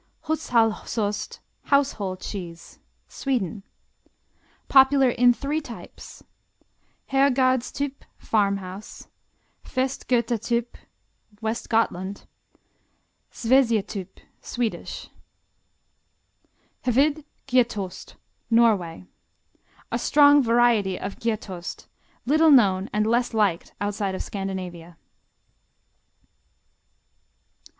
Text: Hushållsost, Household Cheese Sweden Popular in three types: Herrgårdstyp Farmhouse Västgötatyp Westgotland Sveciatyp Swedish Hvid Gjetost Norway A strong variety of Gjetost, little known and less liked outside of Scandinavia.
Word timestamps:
Hushållsost, 0.23 1.41
Household 1.65 2.21
Cheese 2.21 2.79
Sweden 3.07 3.61
Popular 4.67 5.11
in 5.11 5.31
three 5.31 5.61
types: 5.61 6.23
Herrgårdstyp 7.11 7.93
Farmhouse 8.17 9.09
Västgötatyp 9.63 10.73
Westgotland 11.39 12.25
Sveciatyp 13.31 14.07
Swedish 14.41 15.09
Hvid 16.85 17.23
Gjetost 17.47 18.15
Norway 18.49 19.05
A 19.91 19.99
strong 19.99 20.41
variety 20.41 20.97
of 20.99 21.19
Gjetost, 21.19 21.85
little 22.25 22.49
known 22.49 22.89
and 22.91 23.05
less 23.05 23.35
liked 23.35 23.73
outside 23.79 24.15
of 24.15 24.23
Scandinavia. 24.23 24.97